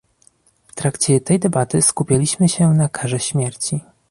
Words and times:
W 0.67 0.75
trakcie 0.75 1.21
tej 1.21 1.39
debaty 1.39 1.81
skupialiśmy 1.81 2.49
się 2.49 2.67
na 2.69 2.89
karze 2.89 3.19
śmierci 3.19 3.81